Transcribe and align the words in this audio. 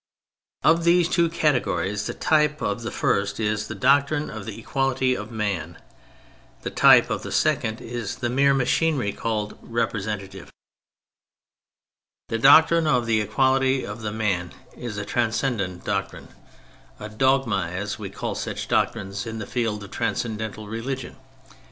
Of 0.63 0.83
these 0.83 1.07
two 1.07 1.29
categories 1.29 2.07
the 2.07 2.15
type 2.15 2.59
of 2.59 2.81
the 2.81 2.89
first 2.89 3.39
is 3.39 3.67
the 3.67 3.75
doctrine 3.75 4.31
of 4.31 4.45
the 4.47 4.57
equality 4.59 5.13
of 5.13 5.29
man; 5.29 5.77
the 6.63 6.71
type 6.71 7.11
of 7.11 7.21
the 7.21 7.31
second 7.31 7.79
is 7.79 8.15
the 8.15 8.27
mere 8.27 8.55
machinery 8.55 9.13
called'' 9.13 9.59
representative." 9.61 10.51
22 12.29 12.29
THE 12.29 12.39
FRENCH 12.39 12.41
REVOLUTION 12.41 12.41
The 12.41 12.49
doctrine 12.83 12.87
of 12.87 13.05
the 13.05 13.21
equality 13.21 13.85
of 13.85 14.01
the 14.01 14.11
man 14.11 14.53
is 14.75 14.97
a 14.97 15.05
transcendent 15.05 15.85
doctrine: 15.85 16.29
a 16.99 17.07
*' 17.07 17.07
dogma," 17.07 17.67
as 17.71 17.99
we 17.99 18.09
call 18.09 18.33
such 18.33 18.67
doctrines 18.67 19.27
in 19.27 19.37
the 19.37 19.45
field 19.45 19.83
of 19.83 19.91
transcendental 19.91 20.67
religion. 20.67 21.15